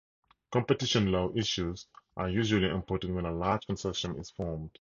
Competition 0.51 1.11
law 1.11 1.29
issues 1.35 1.85
are 2.17 2.27
usually 2.27 2.67
important 2.67 3.13
when 3.13 3.25
a 3.27 3.31
large 3.31 3.67
consortium 3.67 4.19
is 4.19 4.31
formed. 4.31 4.79